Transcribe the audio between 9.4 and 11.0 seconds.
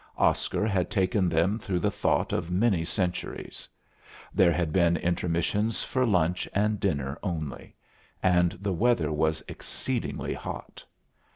exceedingly hot.